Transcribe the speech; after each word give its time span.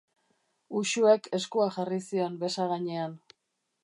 Uxuek 0.79 1.29
eskua 1.39 1.67
jarri 1.75 1.99
zion 2.07 2.39
besagainean. 2.45 3.15